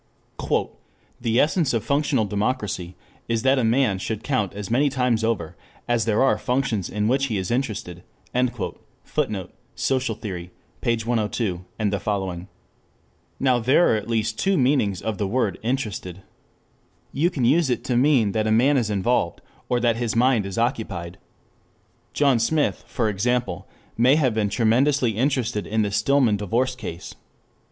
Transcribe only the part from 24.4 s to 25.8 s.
tremendously interested